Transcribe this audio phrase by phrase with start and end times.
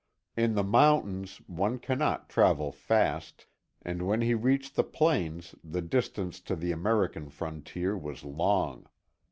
[0.35, 3.45] In the mountains one cannot travel fast,
[3.83, 8.87] and when he reached the plains the distance to the American frontier was long.